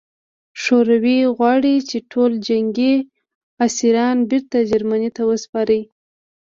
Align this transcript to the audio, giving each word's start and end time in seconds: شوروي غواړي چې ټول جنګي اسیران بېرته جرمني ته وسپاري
شوروي 0.63 1.19
غواړي 1.37 1.75
چې 1.89 1.97
ټول 2.11 2.31
جنګي 2.47 2.95
اسیران 3.65 4.17
بېرته 4.29 4.57
جرمني 4.69 5.09
ته 5.17 5.21
وسپاري 5.29 5.81